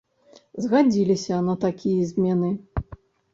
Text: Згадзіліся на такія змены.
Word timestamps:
Згадзіліся 0.63 1.35
на 1.49 1.55
такія 1.67 2.09
змены. 2.13 2.51